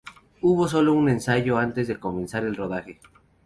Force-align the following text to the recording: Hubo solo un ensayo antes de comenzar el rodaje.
Hubo 0.41 0.67
solo 0.67 0.93
un 0.95 1.09
ensayo 1.09 1.59
antes 1.59 1.87
de 1.87 1.99
comenzar 1.99 2.43
el 2.43 2.55
rodaje. 2.55 2.99